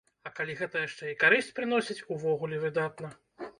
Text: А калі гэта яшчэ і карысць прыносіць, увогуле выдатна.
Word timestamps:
А 0.27 0.29
калі 0.37 0.55
гэта 0.61 0.81
яшчэ 0.85 1.11
і 1.11 1.17
карысць 1.25 1.53
прыносіць, 1.61 1.99
увогуле 2.17 2.65
выдатна. 2.67 3.15